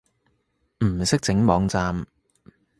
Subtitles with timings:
[0.83, 2.07] 唔識整網站